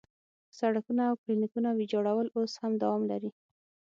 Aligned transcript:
سړکونه 0.59 1.01
او 1.09 1.15
کلینیکونه 1.21 1.69
ویجاړول 1.73 2.27
اوس 2.37 2.51
هم 2.61 2.73
دوام 2.81 3.01
لري. 3.11 3.31